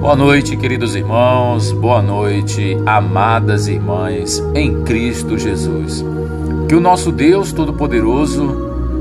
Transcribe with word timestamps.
Boa 0.00 0.16
noite, 0.16 0.56
queridos 0.56 0.96
irmãos, 0.96 1.70
boa 1.70 2.02
noite, 2.02 2.76
amadas 2.84 3.68
irmãs 3.68 4.42
em 4.54 4.82
Cristo 4.82 5.38
Jesus. 5.38 6.04
Que 6.68 6.74
o 6.74 6.80
nosso 6.80 7.12
Deus 7.12 7.52
Todo-Poderoso 7.52 8.42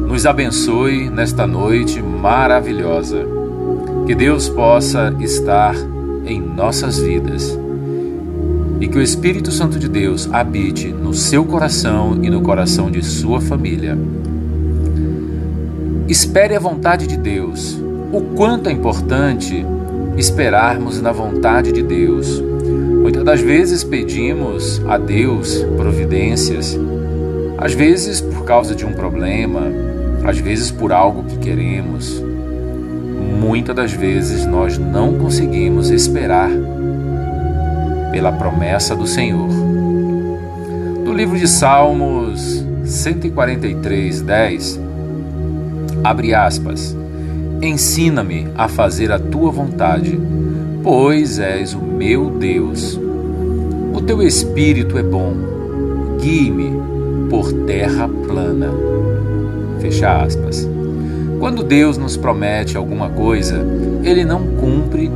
nos 0.08 0.26
abençoe 0.26 1.10
nesta 1.10 1.48
noite 1.48 2.02
maravilhosa. 2.02 3.26
Que 4.06 4.14
Deus 4.14 4.50
possa 4.50 5.16
estar 5.20 5.76
em 6.26 6.40
nossas 6.40 7.00
vidas 7.00 7.58
e 8.80 8.88
que 8.88 8.98
o 8.98 9.02
Espírito 9.02 9.52
Santo 9.52 9.78
de 9.78 9.90
Deus 9.90 10.30
habite 10.32 10.90
no 10.90 11.14
seu 11.14 11.44
coração 11.44 12.20
e 12.22 12.30
no 12.30 12.42
coração 12.42 12.90
de 12.90 13.04
sua 13.04 13.42
família. 13.42 13.98
Espere 16.10 16.56
a 16.56 16.60
vontade 16.60 17.06
de 17.06 17.16
Deus. 17.16 17.80
O 18.12 18.36
quanto 18.36 18.68
é 18.68 18.72
importante 18.72 19.64
esperarmos 20.18 21.00
na 21.00 21.12
vontade 21.12 21.72
de 21.72 21.84
Deus. 21.84 22.42
Muitas 23.00 23.24
das 23.24 23.40
vezes 23.40 23.84
pedimos 23.84 24.82
a 24.88 24.98
Deus 24.98 25.64
providências, 25.78 26.76
às 27.60 27.76
vezes 27.76 28.22
por 28.22 28.44
causa 28.44 28.74
de 28.74 28.88
um 28.88 28.92
problema, 28.92 29.62
às 30.24 30.40
vezes 30.40 30.72
por 30.72 30.92
algo 30.92 31.26
que 31.26 31.38
queremos. 31.38 32.20
Muitas 33.40 33.76
das 33.76 33.94
vezes 33.94 34.48
nós 34.48 34.80
não 34.80 35.14
conseguimos 35.14 35.92
esperar 35.92 36.50
pela 38.12 38.32
promessa 38.32 38.96
do 38.96 39.06
Senhor. 39.06 39.48
No 41.06 41.14
livro 41.14 41.38
de 41.38 41.48
Salmos 41.48 42.66
143, 42.84 44.22
10, 44.24 44.89
abre 46.04 46.34
aspas. 46.34 46.96
Ensina-me 47.62 48.48
a 48.56 48.68
fazer 48.68 49.12
a 49.12 49.20
tua 49.20 49.52
vontade, 49.52 50.20
pois 50.82 51.40
és 51.40 51.74
o 51.74 51.82
meu 51.82 52.30
Deus. 52.30 53.00
O 53.94 54.02
teu 54.02 54.22
espírito 54.22 54.98
é 54.98 55.04
bom, 55.04 55.34
guie-me 56.22 56.72
por 57.30 57.52
terra 57.66 58.08
plana. 58.08 58.70
Fecha 59.80 60.22
aspas. 60.22 60.68
Quando 61.40 61.64
Deus 61.64 61.98
nos 61.98 62.18
promete 62.18 62.78
alguma 62.78 63.10
coisa, 63.10 63.66
ele 64.04 64.26
não 64.26 64.46
cumpre 64.58 65.10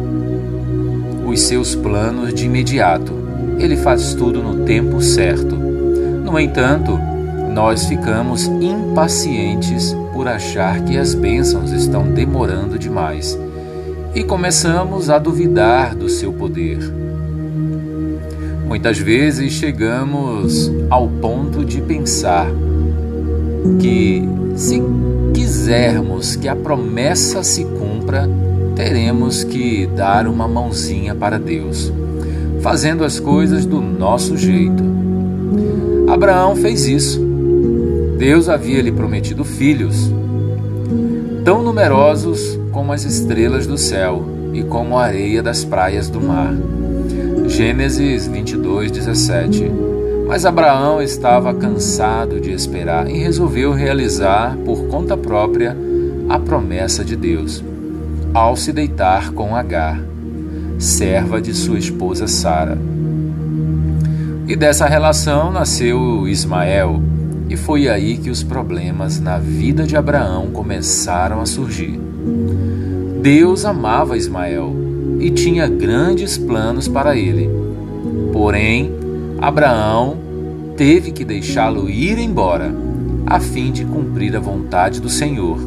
os 1.26 1.42
seus 1.42 1.76
planos 1.76 2.34
de 2.34 2.46
imediato. 2.46 3.14
Ele 3.60 3.78
faz 3.78 4.14
tudo 4.14 4.42
no 4.42 4.66
tempo 4.66 5.02
certo. 5.02 5.56
No 5.56 6.40
entanto, 6.40 7.00
nós 7.54 7.86
ficamos 7.86 8.46
impacientes 8.46 9.96
por 10.12 10.28
achar 10.28 10.84
que 10.84 10.98
as 10.98 11.14
bênçãos 11.14 11.72
estão 11.72 12.12
demorando 12.12 12.80
demais 12.80 13.38
e 14.16 14.24
começamos 14.24 15.10
a 15.10 15.20
duvidar 15.20 15.96
do 15.96 16.10
seu 16.10 16.34
poder. 16.34 16.80
Muitas 18.68 18.98
vezes 18.98 19.54
chegamos 19.54 20.72
ao 20.90 21.08
ponto 21.08 21.64
de 21.64 21.80
pensar 21.80 22.48
que, 23.80 24.28
se 24.56 24.82
quisermos 25.32 26.36
que 26.36 26.48
a 26.48 26.56
promessa 26.56 27.44
se 27.44 27.64
cumpra, 27.66 28.28
teremos 28.76 29.44
que 29.44 29.86
dar 29.96 30.28
uma 30.28 30.48
mãozinha 30.48 31.14
para 31.14 31.38
Deus, 31.38 31.94
fazendo 32.62 33.04
as 33.04 33.20
coisas 33.20 33.64
do 33.64 33.80
nosso 33.80 34.36
jeito. 34.36 34.84
Abraão 36.08 36.56
fez 36.56 36.88
isso 36.88 37.33
Deus 38.24 38.48
havia 38.48 38.82
lhe 38.82 38.90
prometido 38.90 39.44
filhos, 39.44 40.10
tão 41.44 41.62
numerosos 41.62 42.58
como 42.72 42.94
as 42.94 43.04
estrelas 43.04 43.68
do 43.68 43.78
céu 43.78 44.24
e 44.54 44.64
como 44.64 44.98
a 44.98 45.04
areia 45.04 45.44
das 45.44 45.66
praias 45.66 46.08
do 46.08 46.22
mar. 46.22 46.54
Gênesis 47.48 48.26
22, 48.26 48.92
17. 48.92 49.70
Mas 50.26 50.46
Abraão 50.46 51.02
estava 51.02 51.54
cansado 51.54 52.40
de 52.40 52.54
esperar 52.54 53.10
e 53.10 53.18
resolveu 53.18 53.74
realizar 53.74 54.56
por 54.64 54.88
conta 54.88 55.18
própria 55.18 55.76
a 56.30 56.40
promessa 56.40 57.04
de 57.04 57.18
Deus, 57.18 57.62
ao 58.34 58.56
se 58.56 58.72
deitar 58.72 59.34
com 59.34 59.54
Agar, 59.54 60.00
serva 60.80 61.42
de 61.42 61.54
sua 61.54 61.78
esposa 61.78 62.26
Sara. 62.26 62.78
E 64.48 64.56
dessa 64.56 64.86
relação 64.86 65.52
nasceu 65.52 66.26
Ismael, 66.26 67.02
e 67.54 67.56
foi 67.56 67.88
aí 67.88 68.18
que 68.18 68.32
os 68.32 68.42
problemas 68.42 69.20
na 69.20 69.38
vida 69.38 69.84
de 69.84 69.96
Abraão 69.96 70.48
começaram 70.48 71.40
a 71.40 71.46
surgir. 71.46 72.00
Deus 73.22 73.64
amava 73.64 74.18
Ismael 74.18 74.76
e 75.20 75.30
tinha 75.30 75.68
grandes 75.68 76.36
planos 76.36 76.88
para 76.88 77.16
ele. 77.16 77.48
Porém, 78.32 78.92
Abraão 79.40 80.18
teve 80.76 81.12
que 81.12 81.24
deixá-lo 81.24 81.88
ir 81.88 82.18
embora, 82.18 82.74
a 83.28 83.40
fim 83.40 83.72
de 83.72 83.86
cumprir 83.86 84.36
a 84.36 84.40
vontade 84.40 85.00
do 85.00 85.08
Senhor. 85.08 85.60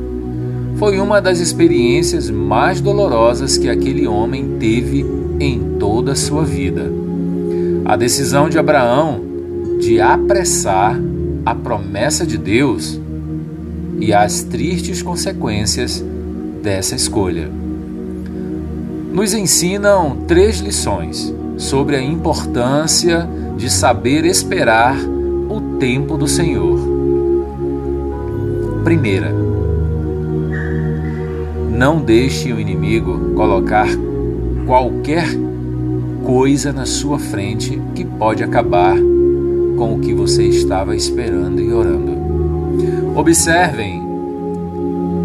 Foi 0.79 0.99
uma 0.99 1.21
das 1.21 1.39
experiências 1.39 2.29
mais 2.29 2.81
dolorosas 2.81 3.57
que 3.57 3.69
aquele 3.69 4.09
homem 4.09 4.57
teve 4.59 5.07
em 5.39 5.77
toda 5.79 6.13
a 6.13 6.17
sua 6.17 6.45
vida. 6.45 6.91
A 7.85 7.95
decisão 7.95 8.49
de 8.49 8.59
Abraão 8.59 9.21
de 9.79 10.01
apressar 10.01 10.99
a 11.47 11.55
promessa 11.55 12.27
de 12.27 12.37
Deus 12.37 13.01
e 14.01 14.13
as 14.13 14.43
tristes 14.43 15.01
consequências 15.01 16.05
dessa 16.61 16.97
escolha. 16.97 17.49
Nos 19.13 19.33
ensinam 19.33 20.25
três 20.27 20.59
lições 20.59 21.33
sobre 21.57 21.95
a 21.95 22.03
importância 22.03 23.29
de 23.57 23.71
saber 23.71 24.25
esperar 24.25 24.97
o 25.49 25.79
tempo 25.79 26.19
do 26.19 26.27
Senhor. 26.27 26.81
Primeira, 28.83 29.33
não 31.71 32.01
deixe 32.01 32.53
o 32.53 32.59
inimigo 32.59 33.35
colocar 33.37 33.87
qualquer 34.67 35.29
coisa 36.25 36.73
na 36.73 36.87
sua 36.87 37.21
frente 37.21 37.81
que 37.95 38.05
pode 38.05 38.43
acabar 38.43 38.97
com 39.77 39.95
o 39.95 40.01
que 40.01 40.15
você 40.15 40.45
estava 40.45 40.97
esperando 40.97 41.61
e 41.61 41.73
orando. 41.73 42.17
Observem 43.15 44.03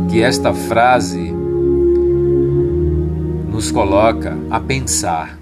que 0.09 0.21
esta 0.21 0.53
frase 0.53 1.33
nos 3.49 3.71
coloca 3.71 4.37
a 4.49 4.59
pensar 4.59 5.39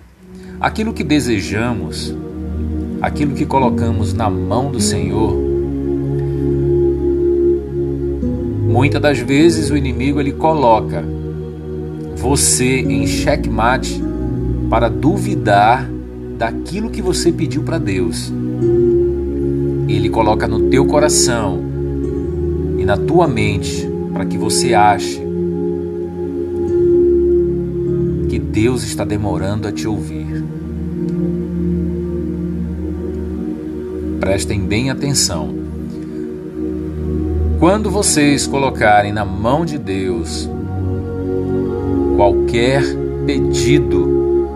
aquilo 0.59 0.93
que 0.93 1.03
desejamos, 1.03 2.15
aquilo 3.01 3.33
que 3.33 3.45
colocamos 3.45 4.13
na 4.13 4.29
mão 4.29 4.71
do 4.71 4.79
Senhor. 4.79 5.35
Muitas 8.67 9.01
das 9.01 9.19
vezes 9.19 9.71
o 9.71 9.77
inimigo 9.77 10.19
ele 10.19 10.33
coloca 10.33 11.03
você 12.15 12.81
em 12.81 13.07
xeque-mate 13.07 14.03
para 14.69 14.87
duvidar 14.89 15.89
daquilo 16.37 16.89
que 16.89 17.01
você 17.01 17.31
pediu 17.31 17.63
para 17.63 17.77
Deus 17.77 18.31
ele 19.95 20.09
coloca 20.09 20.47
no 20.47 20.69
teu 20.69 20.85
coração 20.85 21.59
e 22.77 22.85
na 22.85 22.95
tua 22.95 23.27
mente 23.27 23.89
para 24.13 24.25
que 24.25 24.37
você 24.37 24.73
ache 24.73 25.19
que 28.29 28.37
Deus 28.37 28.83
está 28.83 29.03
demorando 29.03 29.67
a 29.67 29.71
te 29.71 29.87
ouvir. 29.87 30.43
Prestem 34.19 34.61
bem 34.61 34.91
atenção. 34.91 35.55
Quando 37.59 37.89
vocês 37.89 38.45
colocarem 38.45 39.11
na 39.11 39.25
mão 39.25 39.65
de 39.65 39.77
Deus 39.79 40.47
qualquer 42.15 42.83
pedido, 43.25 44.47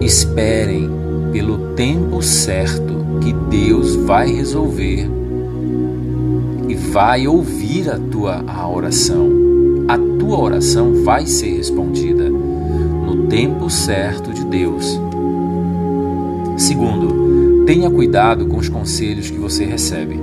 esperem 0.00 0.88
pelo 1.32 1.74
tempo 1.74 2.22
certo 2.22 2.85
que 3.20 3.32
Deus 3.32 3.94
vai 3.96 4.30
resolver 4.30 5.08
e 6.68 6.74
vai 6.74 7.26
ouvir 7.26 7.90
a 7.90 7.98
tua 7.98 8.44
a 8.46 8.68
oração. 8.68 9.30
A 9.88 9.98
tua 10.18 10.38
oração 10.38 11.04
vai 11.04 11.26
ser 11.26 11.56
respondida 11.56 12.28
no 12.28 13.26
tempo 13.28 13.70
certo 13.70 14.32
de 14.32 14.44
Deus. 14.44 15.00
Segundo, 16.56 17.64
tenha 17.66 17.90
cuidado 17.90 18.46
com 18.46 18.56
os 18.56 18.68
conselhos 18.68 19.30
que 19.30 19.38
você 19.38 19.64
recebe. 19.64 20.20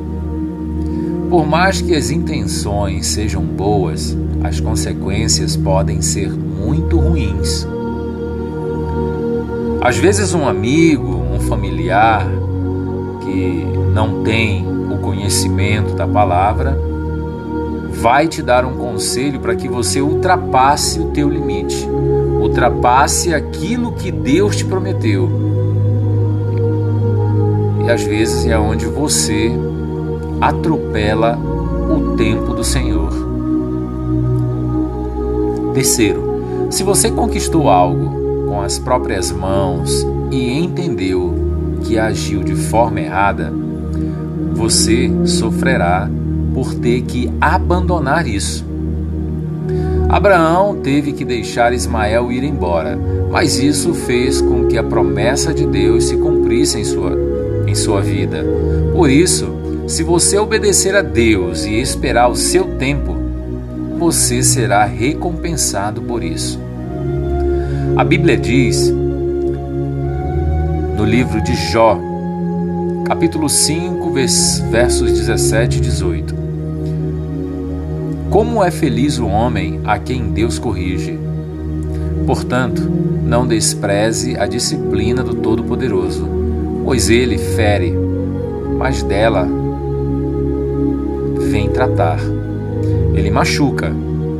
Por 1.29 1.45
mais 1.45 1.81
que 1.81 1.95
as 1.95 2.11
intenções 2.11 3.07
sejam 3.07 3.43
boas, 3.43 4.15
as 4.43 4.59
consequências 4.59 5.55
podem 5.55 6.01
ser 6.01 6.29
muito 6.31 6.97
ruins. 6.97 7.67
Às 9.81 9.97
vezes, 9.97 10.33
um 10.33 10.47
amigo, 10.47 11.07
um 11.07 11.39
familiar, 11.41 12.25
que 13.23 13.65
não 13.93 14.23
tem 14.23 14.65
o 14.91 14.97
conhecimento 14.99 15.95
da 15.95 16.07
palavra 16.07 16.77
vai 18.03 18.27
te 18.27 18.41
dar 18.41 18.65
um 18.65 18.75
conselho 18.75 19.39
para 19.39 19.55
que 19.55 19.69
você 19.69 20.01
ultrapasse 20.01 20.99
o 20.99 21.11
teu 21.11 21.29
limite, 21.29 21.87
ultrapasse 22.41 23.33
aquilo 23.33 23.93
que 23.93 24.11
Deus 24.11 24.57
te 24.57 24.65
prometeu. 24.65 25.29
E 27.85 27.89
às 27.89 28.03
vezes 28.03 28.45
é 28.45 28.57
onde 28.57 28.85
você 28.85 29.51
atropela 30.41 31.37
o 31.37 32.15
tempo 32.17 32.53
do 32.53 32.63
Senhor. 32.63 33.09
Terceiro, 35.73 36.67
se 36.69 36.83
você 36.83 37.09
conquistou 37.09 37.69
algo 37.69 38.47
com 38.47 38.61
as 38.61 38.77
próprias 38.77 39.31
mãos 39.31 40.05
e 40.29 40.51
entendeu 40.51 41.22
que 41.93 41.99
agiu 41.99 42.41
de 42.41 42.55
forma 42.55 43.01
errada, 43.01 43.53
você 44.55 45.11
sofrerá 45.25 46.09
por 46.51 46.73
ter 46.73 47.03
que 47.03 47.31
abandonar 47.39 48.27
isso. 48.27 48.65
Abraão 50.09 50.77
teve 50.77 51.13
que 51.13 51.23
deixar 51.23 51.71
Ismael 51.71 52.31
ir 52.31 52.43
embora, 52.43 52.97
mas 53.31 53.59
isso 53.59 53.93
fez 53.93 54.41
com 54.41 54.65
que 54.65 54.75
a 54.75 54.83
promessa 54.83 55.53
de 55.53 55.67
Deus 55.67 56.05
se 56.05 56.17
cumprisse 56.17 56.79
em 56.79 56.83
sua, 56.83 57.15
em 57.67 57.75
sua 57.75 58.01
vida. 58.01 58.43
Por 58.91 59.07
isso, 59.07 59.53
se 59.85 60.01
você 60.01 60.39
obedecer 60.39 60.95
a 60.95 61.03
Deus 61.03 61.63
e 61.63 61.79
esperar 61.79 62.27
o 62.27 62.35
seu 62.35 62.63
tempo, 62.77 63.15
você 63.99 64.41
será 64.41 64.83
recompensado 64.83 66.01
por 66.01 66.23
isso. 66.23 66.59
A 67.95 68.03
Bíblia 68.03 68.35
diz, 68.35 68.91
no 71.03 71.09
livro 71.09 71.41
de 71.41 71.53
Jó, 71.53 71.99
capítulo 73.05 73.49
5, 73.49 74.09
versos 74.71 75.11
17 75.11 75.79
e 75.79 75.81
18: 75.81 76.33
Como 78.29 78.63
é 78.63 78.71
feliz 78.71 79.19
o 79.19 79.27
homem 79.27 79.81
a 79.83 79.99
quem 79.99 80.31
Deus 80.31 80.57
corrige. 80.57 81.19
Portanto, 82.25 82.89
não 83.21 83.45
despreze 83.45 84.37
a 84.37 84.45
disciplina 84.47 85.21
do 85.21 85.33
Todo-Poderoso, 85.33 86.25
pois 86.85 87.09
ele 87.09 87.37
fere, 87.37 87.93
mas 88.77 89.03
dela 89.03 89.45
vem 91.51 91.67
tratar. 91.69 92.19
Ele 93.13 93.29
machuca, 93.29 93.91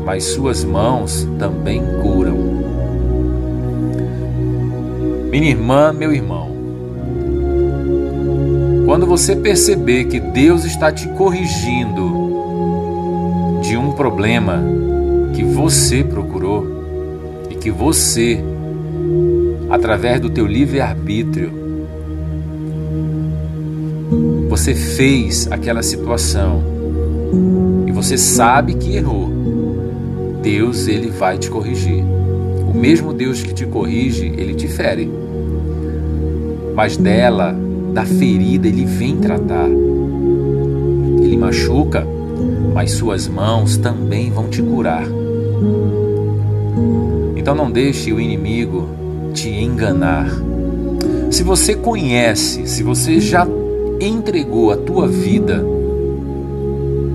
mas 0.06 0.24
suas 0.24 0.64
mãos 0.64 1.28
também 1.38 1.84
curam. 2.02 2.38
Minha 5.30 5.50
irmã, 5.50 5.92
meu 5.92 6.14
irmão, 6.14 6.53
quando 8.86 9.06
você 9.06 9.36
perceber 9.36 10.06
que 10.06 10.20
Deus 10.20 10.66
está 10.66 10.92
te 10.92 11.08
corrigindo 11.10 12.24
de 13.62 13.78
um 13.78 13.94
problema 13.94 14.62
que 15.34 15.44
você 15.44 16.04
procurou 16.04 16.68
e 17.50 17.56
que 17.56 17.72
você, 17.72 18.44
através 19.70 20.20
do 20.20 20.30
teu 20.30 20.46
livre-arbítrio, 20.46 21.52
você 24.50 24.76
fez 24.76 25.48
aquela 25.50 25.82
situação 25.82 26.62
e 27.88 27.92
você 27.92 28.18
sabe 28.18 28.76
que 28.76 28.96
errou, 28.96 29.30
Deus 30.42 30.88
ele 30.88 31.10
vai 31.10 31.38
te 31.38 31.50
corrigir. 31.50 32.04
O 32.70 32.78
mesmo 32.78 33.14
Deus 33.14 33.42
que 33.42 33.54
te 33.54 33.66
corrige, 33.66 34.26
ele 34.38 34.54
te 34.54 34.68
fere. 34.68 35.10
Mas 36.76 36.98
dela 36.98 37.56
da 37.94 38.04
ferida 38.04 38.68
ele 38.68 38.86
vem 38.86 39.18
tratar. 39.18 39.70
Ele 41.22 41.38
machuca, 41.38 42.06
mas 42.74 42.92
suas 42.92 43.28
mãos 43.28 43.78
também 43.78 44.32
vão 44.32 44.50
te 44.50 44.62
curar. 44.62 45.06
Então 47.36 47.54
não 47.54 47.72
deixe 47.72 48.12
o 48.12 48.20
inimigo 48.20 48.90
te 49.34 49.50
enganar. 49.50 50.28
Se 51.30 51.44
você 51.44 51.76
conhece, 51.76 52.68
se 52.68 52.82
você 52.82 53.20
já 53.20 53.48
entregou 54.00 54.72
a 54.72 54.78
tua 54.78 55.08
vida 55.08 55.64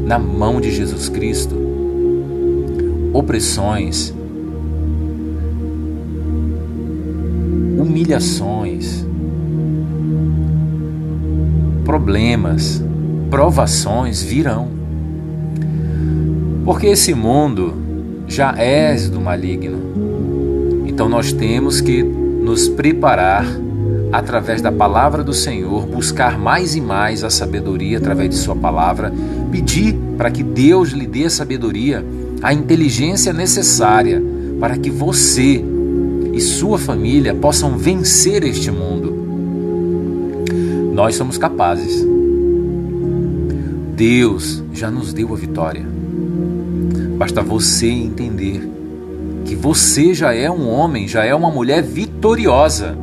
na 0.05 0.19
mão 0.19 0.61
de 0.61 0.71
Jesus 0.71 1.09
Cristo, 1.09 1.57
opressões, 3.13 4.15
humilhações, 7.79 9.08
problemas, 11.89 12.85
provações 13.31 14.23
virão. 14.23 14.69
Porque 16.63 16.89
esse 16.89 17.15
mundo 17.15 17.73
já 18.27 18.55
é 18.59 18.95
do 19.09 19.19
maligno. 19.19 20.85
Então 20.87 21.09
nós 21.09 21.33
temos 21.33 21.81
que 21.81 22.03
nos 22.03 22.69
preparar 22.69 23.47
através 24.13 24.61
da 24.61 24.71
palavra 24.71 25.25
do 25.25 25.33
Senhor, 25.33 25.87
buscar 25.87 26.39
mais 26.39 26.77
e 26.77 26.81
mais 26.83 27.25
a 27.25 27.31
sabedoria 27.31 27.97
através 27.97 28.29
de 28.29 28.37
Sua 28.37 28.55
palavra, 28.55 29.11
pedir 29.51 29.97
para 30.19 30.31
que 30.31 30.43
Deus 30.43 30.91
lhe 30.91 31.07
dê 31.07 31.25
a 31.25 31.31
sabedoria, 31.31 32.05
a 32.43 32.53
inteligência 32.53 33.33
necessária 33.33 34.23
para 34.61 34.77
que 34.77 34.91
você 34.91 35.65
e 36.35 36.41
sua 36.43 36.79
família 36.79 37.35
possam 37.35 37.79
vencer 37.79 38.45
este 38.45 38.71
mundo. 38.71 39.08
Nós 40.99 41.15
somos 41.15 41.39
capazes. 41.39 42.05
Deus 43.95 44.65
já 44.73 44.91
nos 44.91 45.13
deu 45.13 45.33
a 45.33 45.37
vitória. 45.37 45.87
Basta 47.17 47.41
você 47.41 47.87
entender 47.87 48.69
que 49.45 49.55
você 49.55 50.13
já 50.13 50.35
é 50.35 50.51
um 50.51 50.69
homem, 50.69 51.07
já 51.07 51.25
é 51.25 51.33
uma 51.33 51.53
mulher 51.53 51.85
vitoriosa. 51.85 52.99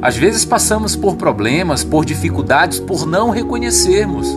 Às 0.00 0.16
vezes 0.16 0.44
passamos 0.44 0.94
por 0.94 1.16
problemas, 1.16 1.82
por 1.82 2.04
dificuldades, 2.04 2.78
por 2.78 3.04
não 3.04 3.30
reconhecermos, 3.30 4.28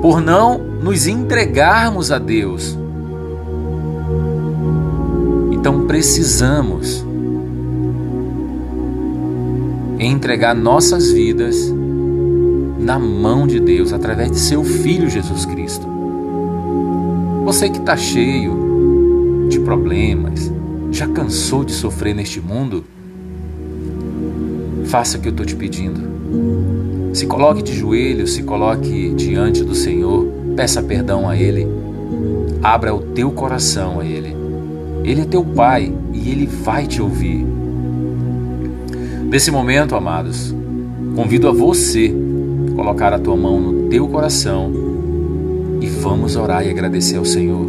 por 0.00 0.20
não 0.20 0.56
nos 0.56 1.08
entregarmos 1.08 2.12
a 2.12 2.18
Deus. 2.20 2.78
Então 5.50 5.84
precisamos 5.88 7.04
entregar 10.06 10.54
nossas 10.54 11.10
vidas 11.10 11.72
na 12.78 12.98
mão 12.98 13.46
de 13.46 13.60
Deus 13.60 13.92
através 13.92 14.30
de 14.30 14.38
seu 14.38 14.64
Filho 14.64 15.10
Jesus 15.10 15.44
Cristo. 15.44 15.86
Você 17.44 17.68
que 17.68 17.78
está 17.78 17.96
cheio 17.96 19.48
de 19.50 19.60
problemas, 19.60 20.50
já 20.90 21.06
cansou 21.06 21.64
de 21.64 21.72
sofrer 21.72 22.14
neste 22.14 22.40
mundo? 22.40 22.84
Faça 24.86 25.18
o 25.18 25.20
que 25.20 25.28
eu 25.28 25.32
estou 25.32 25.44
te 25.44 25.54
pedindo. 25.54 26.00
Se 27.12 27.26
coloque 27.26 27.62
de 27.62 27.74
joelhos, 27.74 28.32
se 28.32 28.42
coloque 28.42 29.12
diante 29.14 29.62
do 29.62 29.74
Senhor, 29.74 30.26
peça 30.56 30.82
perdão 30.82 31.28
a 31.28 31.36
Ele, 31.36 31.66
abra 32.62 32.94
o 32.94 33.00
teu 33.00 33.30
coração 33.30 34.00
a 34.00 34.04
Ele. 34.04 34.34
Ele 35.04 35.22
é 35.22 35.24
teu 35.24 35.44
Pai 35.44 35.92
e 36.12 36.30
Ele 36.30 36.46
vai 36.46 36.86
te 36.86 37.02
ouvir. 37.02 37.49
Nesse 39.30 39.52
momento, 39.52 39.94
amados, 39.94 40.52
convido 41.14 41.48
a 41.48 41.52
você 41.52 42.12
colocar 42.74 43.12
a 43.12 43.18
tua 43.18 43.36
mão 43.36 43.60
no 43.60 43.88
teu 43.88 44.08
coração 44.08 44.72
e 45.80 45.86
vamos 45.86 46.34
orar 46.34 46.66
e 46.66 46.70
agradecer 46.70 47.16
ao 47.16 47.24
Senhor. 47.24 47.64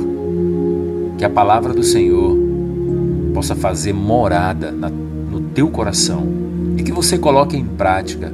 Que 1.20 1.24
a 1.24 1.30
palavra 1.30 1.72
do 1.72 1.84
Senhor 1.84 2.36
possa 3.32 3.54
fazer 3.54 3.94
morada 3.94 4.72
na, 4.72 4.90
no 4.90 5.40
teu 5.54 5.70
coração 5.70 6.28
e 6.78 6.82
que 6.82 6.92
você 6.92 7.20
coloque 7.20 7.56
em 7.56 7.64
prática 7.64 8.34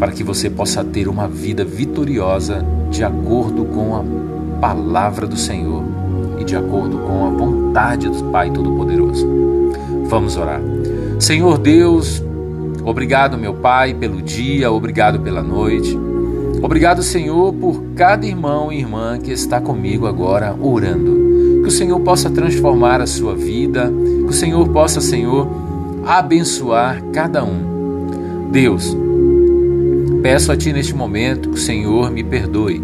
para 0.00 0.10
que 0.10 0.24
você 0.24 0.50
possa 0.50 0.82
ter 0.82 1.06
uma 1.06 1.28
vida 1.28 1.64
vitoriosa 1.64 2.66
de 2.90 3.04
acordo 3.04 3.64
com 3.64 3.94
a 3.94 4.60
palavra 4.60 5.24
do 5.24 5.36
Senhor 5.36 5.84
e 6.40 6.44
de 6.44 6.56
acordo 6.56 6.98
com 6.98 7.26
a 7.26 7.30
vontade 7.30 8.08
do 8.08 8.24
Pai 8.24 8.50
Todo-Poderoso. 8.50 9.24
Vamos 10.08 10.36
orar. 10.36 10.60
Senhor 11.18 11.56
Deus, 11.58 12.22
obrigado, 12.84 13.38
meu 13.38 13.54
Pai, 13.54 13.94
pelo 13.94 14.20
dia, 14.20 14.70
obrigado 14.70 15.18
pela 15.20 15.42
noite. 15.42 15.96
Obrigado, 16.62 17.02
Senhor, 17.02 17.52
por 17.54 17.82
cada 17.94 18.26
irmão 18.26 18.72
e 18.72 18.78
irmã 18.78 19.18
que 19.18 19.30
está 19.30 19.60
comigo 19.60 20.06
agora 20.06 20.54
orando. 20.60 21.62
Que 21.62 21.68
o 21.68 21.70
Senhor 21.70 21.98
possa 22.00 22.30
transformar 22.30 23.00
a 23.00 23.06
sua 23.06 23.34
vida, 23.34 23.92
que 24.24 24.30
o 24.30 24.32
Senhor 24.32 24.68
possa, 24.68 25.00
Senhor, 25.00 25.48
abençoar 26.06 27.02
cada 27.12 27.44
um. 27.44 28.50
Deus, 28.50 28.96
peço 30.22 30.52
a 30.52 30.56
Ti 30.56 30.72
neste 30.72 30.94
momento 30.94 31.50
que 31.50 31.56
o 31.56 31.60
Senhor 31.60 32.10
me 32.10 32.22
perdoe. 32.22 32.82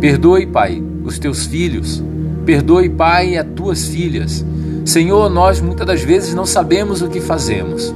Perdoe, 0.00 0.46
Pai, 0.46 0.82
os 1.04 1.18
teus 1.18 1.46
filhos. 1.46 2.02
Perdoe, 2.44 2.88
Pai, 2.88 3.36
as 3.36 3.46
tuas 3.54 3.88
filhas. 3.88 4.44
Senhor, 4.84 5.30
nós 5.30 5.60
muitas 5.60 5.86
das 5.86 6.02
vezes 6.02 6.34
não 6.34 6.44
sabemos 6.44 7.02
o 7.02 7.08
que 7.08 7.20
fazemos. 7.20 7.94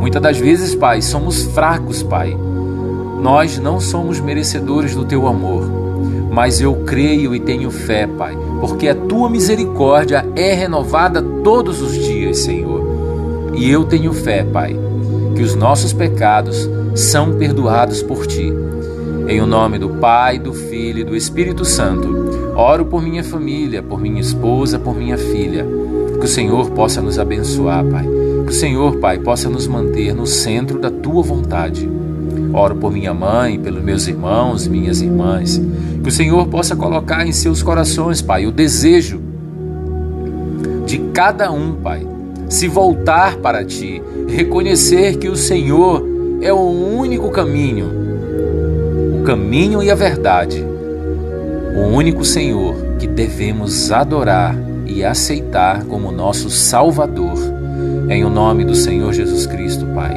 Muitas 0.00 0.20
das 0.22 0.38
vezes, 0.38 0.74
Pai, 0.74 1.00
somos 1.02 1.42
fracos, 1.44 2.02
Pai. 2.02 2.36
Nós 3.20 3.58
não 3.58 3.80
somos 3.80 4.20
merecedores 4.20 4.94
do 4.94 5.04
teu 5.04 5.26
amor. 5.26 5.70
mas 6.34 6.60
eu 6.60 6.74
creio 6.84 7.32
e 7.32 7.38
tenho 7.38 7.70
fé, 7.70 8.08
Pai, 8.08 8.36
porque 8.60 8.88
a 8.88 8.94
tua 8.94 9.30
misericórdia 9.30 10.26
é 10.34 10.52
renovada 10.52 11.22
todos 11.22 11.80
os 11.80 11.92
dias, 11.92 12.38
Senhor. 12.38 13.52
E 13.54 13.70
eu 13.70 13.84
tenho 13.84 14.12
fé, 14.12 14.42
Pai, 14.42 14.76
que 15.36 15.42
os 15.42 15.54
nossos 15.54 15.92
pecados 15.92 16.68
são 16.92 17.34
perdoados 17.34 18.02
por 18.02 18.26
ti. 18.26 18.52
Em 19.28 19.40
o 19.40 19.46
nome 19.46 19.78
do 19.78 19.88
Pai, 19.90 20.40
do 20.40 20.52
Filho 20.52 20.98
e 20.98 21.04
do 21.04 21.14
Espírito 21.14 21.64
Santo, 21.64 22.52
oro 22.56 22.84
por 22.84 23.00
minha 23.00 23.22
família, 23.22 23.80
por 23.80 24.00
minha 24.00 24.20
esposa, 24.20 24.76
por 24.76 24.96
minha 24.96 25.16
filha. 25.16 25.64
Que 26.24 26.30
o 26.30 26.32
Senhor 26.32 26.70
possa 26.70 27.02
nos 27.02 27.18
abençoar, 27.18 27.84
Pai. 27.84 28.02
Que 28.46 28.50
o 28.50 28.54
Senhor, 28.54 28.96
Pai, 28.96 29.18
possa 29.18 29.50
nos 29.50 29.66
manter 29.66 30.14
no 30.14 30.26
centro 30.26 30.78
da 30.78 30.90
tua 30.90 31.22
vontade. 31.22 31.86
Oro 32.50 32.76
por 32.76 32.90
minha 32.90 33.12
mãe, 33.12 33.60
pelos 33.60 33.84
meus 33.84 34.08
irmãos, 34.08 34.66
minhas 34.66 35.02
irmãs. 35.02 35.60
Que 36.02 36.08
o 36.08 36.10
Senhor 36.10 36.46
possa 36.46 36.74
colocar 36.74 37.26
em 37.26 37.32
seus 37.32 37.62
corações, 37.62 38.22
Pai, 38.22 38.46
o 38.46 38.50
desejo 38.50 39.20
de 40.86 40.96
cada 41.12 41.52
um, 41.52 41.74
Pai, 41.74 42.06
se 42.48 42.68
voltar 42.68 43.36
para 43.36 43.62
ti, 43.62 44.02
reconhecer 44.26 45.18
que 45.18 45.28
o 45.28 45.36
Senhor 45.36 46.02
é 46.40 46.50
o 46.50 46.70
único 46.70 47.28
caminho, 47.28 47.90
o 49.20 49.24
caminho 49.24 49.82
e 49.82 49.90
a 49.90 49.94
verdade, 49.94 50.64
o 51.76 51.94
único 51.94 52.24
Senhor 52.24 52.74
que 52.98 53.06
devemos 53.06 53.92
adorar 53.92 54.56
e 54.86 55.04
aceitar 55.04 55.84
como 55.84 56.12
nosso 56.12 56.50
Salvador. 56.50 57.38
Em 58.08 58.24
o 58.24 58.30
nome 58.30 58.64
do 58.64 58.74
Senhor 58.74 59.12
Jesus 59.12 59.46
Cristo, 59.46 59.86
Pai. 59.94 60.14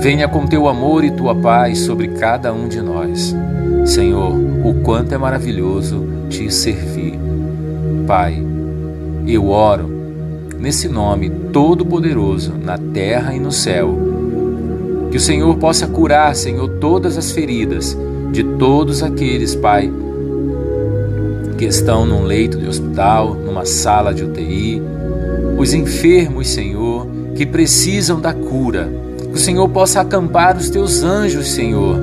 Venha 0.00 0.28
com 0.28 0.46
teu 0.46 0.68
amor 0.68 1.04
e 1.04 1.10
tua 1.10 1.34
paz 1.34 1.80
sobre 1.80 2.08
cada 2.08 2.52
um 2.52 2.68
de 2.68 2.80
nós. 2.80 3.34
Senhor, 3.84 4.32
o 4.64 4.74
quanto 4.82 5.14
é 5.14 5.18
maravilhoso 5.18 6.06
te 6.28 6.50
servir. 6.50 7.18
Pai, 8.06 8.42
eu 9.26 9.48
oro 9.48 9.88
nesse 10.58 10.88
nome 10.88 11.30
todo-poderoso 11.52 12.54
na 12.62 12.78
terra 12.78 13.34
e 13.34 13.40
no 13.40 13.50
céu. 13.50 13.96
Que 15.10 15.16
o 15.16 15.20
Senhor 15.20 15.56
possa 15.56 15.86
curar, 15.86 16.34
Senhor, 16.36 16.68
todas 16.80 17.16
as 17.16 17.32
feridas 17.32 17.96
de 18.30 18.44
todos 18.44 19.02
aqueles, 19.02 19.54
Pai, 19.54 19.90
que 21.58 21.64
estão 21.64 22.06
num 22.06 22.22
leito 22.22 22.56
de 22.56 22.68
hospital, 22.68 23.34
numa 23.34 23.66
sala 23.66 24.14
de 24.14 24.24
UTI, 24.24 24.80
os 25.58 25.74
enfermos, 25.74 26.48
Senhor, 26.48 27.06
que 27.34 27.44
precisam 27.44 28.20
da 28.20 28.32
cura 28.32 28.88
que 29.28 29.34
o 29.34 29.38
Senhor 29.38 29.68
possa 29.68 30.00
acampar 30.00 30.56
os 30.56 30.70
teus 30.70 31.02
anjos, 31.02 31.48
Senhor, 31.48 31.98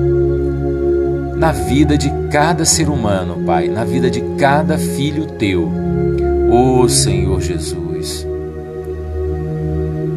na 1.36 1.52
vida 1.52 1.98
de 1.98 2.10
cada 2.30 2.64
ser 2.64 2.88
humano, 2.88 3.42
Pai, 3.44 3.68
na 3.68 3.84
vida 3.84 4.08
de 4.08 4.20
cada 4.38 4.78
filho 4.78 5.26
teu. 5.38 5.68
Ô 6.50 6.80
oh, 6.80 6.88
Senhor 6.88 7.40
Jesus, 7.40 8.26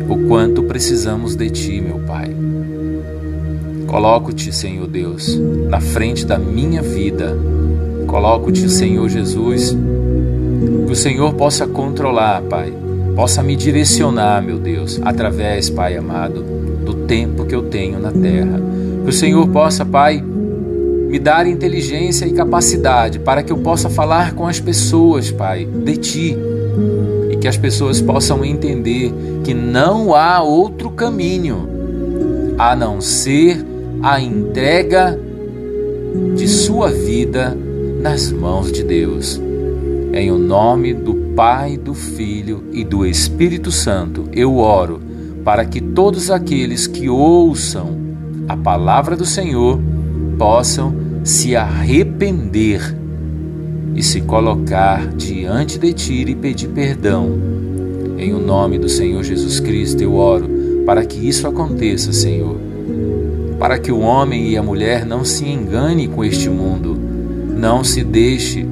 o 0.08 0.28
quanto 0.28 0.64
precisamos 0.64 1.36
de 1.36 1.50
Ti, 1.50 1.82
meu 1.82 2.00
Pai. 2.00 2.36
Coloco-te, 3.88 4.54
Senhor 4.54 4.88
Deus, 4.88 5.40
na 5.68 5.82
frente 5.82 6.26
da 6.26 6.38
minha 6.38 6.82
vida. 6.82 7.36
Coloco-te, 8.10 8.68
Senhor 8.68 9.08
Jesus, 9.08 9.78
que 10.88 10.92
o 10.92 10.96
Senhor 10.96 11.32
possa 11.36 11.68
controlar, 11.68 12.42
Pai, 12.42 12.74
possa 13.16 13.44
me 13.44 13.56
direcionar, 13.56 14.42
meu 14.42 14.58
Deus, 14.58 15.00
através, 15.04 15.70
Pai 15.70 15.96
amado, 15.96 16.44
do 16.84 17.06
tempo 17.06 17.46
que 17.46 17.54
eu 17.54 17.62
tenho 17.62 18.00
na 18.00 18.12
terra. 18.12 18.60
Que 19.04 19.10
o 19.12 19.14
Senhor 19.14 19.48
possa, 19.50 19.86
Pai, 19.86 20.20
me 20.20 21.20
dar 21.20 21.46
inteligência 21.46 22.26
e 22.26 22.34
capacidade 22.34 23.20
para 23.20 23.44
que 23.44 23.54
eu 23.54 23.60
possa 23.60 23.92
falar 23.92 24.34
com 24.34 24.48
as 24.48 24.60
pessoas, 24.60 25.30
Pai, 25.30 25.66
de 25.66 25.98
Ti. 25.98 26.38
E 27.30 27.38
que 27.38 27.48
as 27.48 27.58
pessoas 27.58 28.02
possam 28.02 28.44
entender 28.44 29.14
que 29.44 29.54
não 29.54 30.16
há 30.16 30.42
outro 30.42 30.90
caminho 30.90 31.70
a 32.58 32.76
não 32.76 33.02
ser 33.02 33.64
a 34.02 34.20
entrega 34.20 35.18
de 36.36 36.48
sua 36.48 36.90
vida 36.90 37.56
nas 38.00 38.32
mãos 38.32 38.72
de 38.72 38.84
Deus. 38.84 39.40
Em 40.14 40.32
o 40.32 40.38
nome 40.38 40.94
do 40.94 41.14
Pai, 41.36 41.78
do 41.78 41.94
Filho 41.94 42.64
e 42.72 42.84
do 42.84 43.06
Espírito 43.06 43.72
Santo, 43.72 44.28
eu 44.32 44.58
oro 44.58 45.02
para 45.44 45.66
que 45.66 45.82
todos 45.82 46.32
aqueles 46.32 46.88
que 46.88 47.10
ouçam 47.10 47.98
a 48.48 48.56
palavra 48.56 49.16
do 49.16 49.26
Senhor 49.26 49.80
possam 50.38 50.96
se 51.24 51.56
arrepender 51.56 52.96
e 53.96 54.02
se 54.02 54.22
colocar 54.22 55.08
diante 55.10 55.78
de 55.78 55.94
ti 55.94 56.26
e 56.28 56.36
pedir 56.36 56.70
perdão. 56.70 57.38
Em 58.18 58.34
o 58.34 58.40
nome 58.40 58.80
do 58.80 58.90
Senhor 58.90 59.24
Jesus 59.24 59.60
Cristo 59.60 60.02
eu 60.02 60.16
oro 60.16 60.50
para 60.86 61.06
que 61.06 61.28
isso 61.28 61.48
aconteça, 61.48 62.12
Senhor. 62.12 62.58
Para 63.60 63.78
que 63.78 63.92
o 63.92 64.00
homem 64.00 64.50
e 64.50 64.58
a 64.58 64.64
mulher 64.64 65.06
não 65.06 65.24
se 65.24 65.46
engane 65.46 66.08
com 66.08 66.24
este 66.24 66.50
mundo, 66.50 66.99
não 67.60 67.84
se 67.84 68.04
deixe 68.04 68.66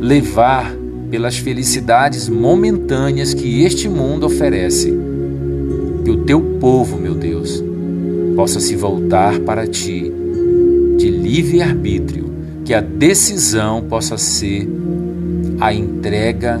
levar 0.00 0.74
pelas 1.10 1.38
felicidades 1.38 2.28
momentâneas 2.28 3.32
que 3.32 3.62
este 3.62 3.88
mundo 3.88 4.26
oferece 4.26 4.92
que 6.04 6.10
o 6.10 6.24
teu 6.24 6.40
povo, 6.60 6.98
meu 6.98 7.14
Deus, 7.14 7.62
possa 8.34 8.58
se 8.60 8.74
voltar 8.74 9.38
para 9.40 9.66
ti 9.66 10.12
de 10.96 11.08
livre 11.08 11.62
arbítrio, 11.62 12.30
que 12.64 12.74
a 12.74 12.80
decisão 12.80 13.82
possa 13.82 14.18
ser 14.18 14.68
a 15.60 15.72
entrega 15.72 16.60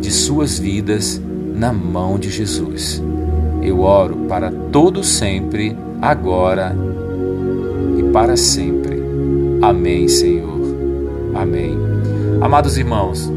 de 0.00 0.10
suas 0.10 0.58
vidas 0.58 1.20
na 1.54 1.72
mão 1.72 2.18
de 2.18 2.30
Jesus. 2.30 3.02
Eu 3.62 3.80
oro 3.80 4.16
para 4.28 4.50
todo 4.50 5.02
sempre, 5.02 5.74
agora 6.00 6.76
e 7.98 8.02
para 8.12 8.36
sempre. 8.36 8.93
Amém, 9.64 10.06
Senhor. 10.08 10.60
Amém. 11.34 11.74
Amados 12.38 12.76
irmãos, 12.76 13.32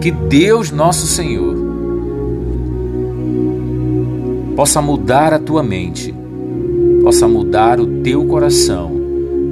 que 0.00 0.10
Deus 0.10 0.70
nosso 0.70 1.06
Senhor 1.06 1.54
possa 4.56 4.80
mudar 4.80 5.34
a 5.34 5.38
tua 5.38 5.62
mente, 5.62 6.14
possa 7.02 7.28
mudar 7.28 7.80
o 7.80 7.86
teu 8.02 8.24
coração, 8.24 8.92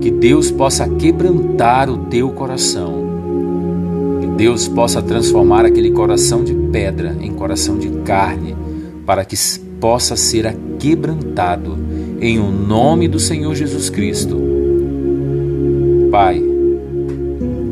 que 0.00 0.10
Deus 0.10 0.50
possa 0.50 0.88
quebrantar 0.88 1.90
o 1.90 1.98
teu 2.06 2.30
coração, 2.30 3.04
que 4.22 4.26
Deus 4.26 4.68
possa 4.68 5.02
transformar 5.02 5.66
aquele 5.66 5.90
coração 5.90 6.42
de 6.42 6.54
pedra 6.54 7.14
em 7.20 7.34
coração 7.34 7.76
de 7.76 7.90
carne, 8.06 8.56
para 9.04 9.22
que 9.26 9.36
possa 9.78 10.16
ser 10.16 10.46
aquebrantado 10.46 11.76
em 12.22 12.38
o 12.38 12.50
nome 12.50 13.06
do 13.06 13.20
Senhor 13.20 13.54
Jesus 13.54 13.90
Cristo. 13.90 14.49
Pai, 16.10 16.42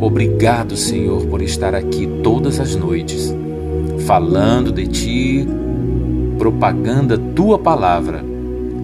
obrigado, 0.00 0.76
Senhor, 0.76 1.26
por 1.26 1.42
estar 1.42 1.74
aqui 1.74 2.08
todas 2.22 2.60
as 2.60 2.76
noites, 2.76 3.34
falando 4.06 4.70
de 4.70 4.86
Ti, 4.86 5.48
propaganda 6.38 7.18
tua 7.18 7.58
palavra. 7.58 8.24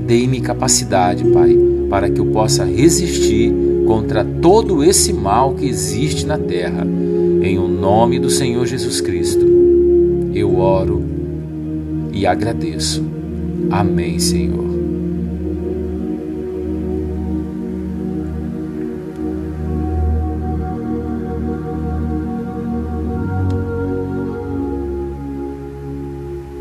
Dei-me 0.06 0.40
capacidade, 0.40 1.24
Pai, 1.26 1.56
para 1.88 2.10
que 2.10 2.20
eu 2.20 2.26
possa 2.26 2.64
resistir 2.64 3.52
contra 3.86 4.24
todo 4.24 4.82
esse 4.82 5.12
mal 5.12 5.54
que 5.54 5.66
existe 5.66 6.26
na 6.26 6.36
terra. 6.36 6.84
Em 7.42 7.56
o 7.56 7.68
nome 7.68 8.18
do 8.18 8.30
Senhor 8.30 8.66
Jesus 8.66 9.00
Cristo, 9.00 9.46
eu 10.34 10.58
oro 10.58 11.00
e 12.12 12.26
agradeço. 12.26 13.04
Amém, 13.70 14.18
Senhor. 14.18 14.63